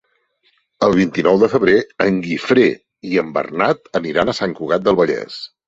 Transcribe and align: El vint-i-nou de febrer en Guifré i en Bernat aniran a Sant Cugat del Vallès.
El 0.87 0.95
vint-i-nou 0.99 1.37
de 1.43 1.49
febrer 1.51 1.75
en 2.07 2.17
Guifré 2.25 2.65
i 3.13 3.21
en 3.25 3.31
Bernat 3.39 3.95
aniran 4.03 4.35
a 4.35 4.39
Sant 4.43 4.59
Cugat 4.63 4.89
del 4.91 5.03
Vallès. 5.05 5.41